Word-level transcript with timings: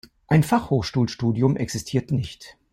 Ein 0.27 0.41
Fachhochschulstudium 0.41 1.57
existiert 1.57 2.09
nicht. 2.09 2.57